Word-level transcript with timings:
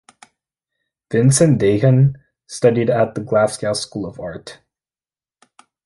Vincent 1.11 1.61
Deighan 1.61 2.15
studied 2.47 2.89
at 2.89 3.13
the 3.13 3.21
Glasgow 3.21 3.73
School 3.73 4.07
of 4.07 4.19
Art. 4.19 4.59